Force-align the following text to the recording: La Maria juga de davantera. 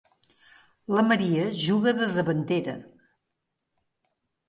La 0.99 1.03
Maria 1.09 1.45
juga 1.65 1.95
de 2.01 2.09
davantera. 2.17 2.77